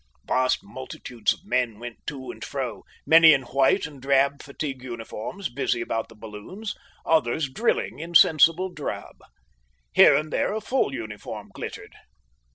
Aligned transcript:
Vast 0.27 0.63
multitudes 0.63 1.31
of 1.31 1.45
men 1.45 1.77
went 1.77 1.99
to 2.07 2.31
and 2.31 2.43
fro, 2.43 2.81
many 3.05 3.33
in 3.33 3.43
white 3.43 3.85
and 3.85 4.01
drab 4.01 4.41
fatigue 4.41 4.81
uniforms 4.81 5.47
busy 5.47 5.79
about 5.79 6.09
the 6.09 6.15
balloons, 6.15 6.73
others 7.05 7.47
drilling 7.47 7.99
in 7.99 8.15
sensible 8.15 8.69
drab. 8.69 9.17
Here 9.93 10.15
and 10.15 10.33
there 10.33 10.53
a 10.53 10.59
full 10.61 10.91
uniform 10.91 11.51
glittered. 11.53 11.93